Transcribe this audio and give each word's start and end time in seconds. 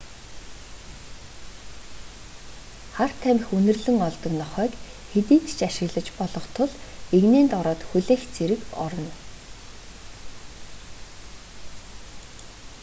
хар 2.95 3.11
тамхи 3.21 3.51
үнэрлэн 3.59 3.97
олдог 4.07 4.33
нохойг 4.41 4.73
хэдийд 5.11 5.45
ч 5.57 5.59
ашиглаж 5.69 6.07
болох 6.19 6.45
тул 6.55 6.71
эгнээнд 7.17 7.51
ороод 7.59 7.81
хүлээх 7.89 8.21
зэрэг 8.35 8.61
орно 8.85 9.11